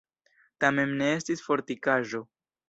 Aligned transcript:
Tamen 0.63 0.95
ne 1.01 1.09
estis 1.17 1.45
fortikaĵo. 1.49 2.25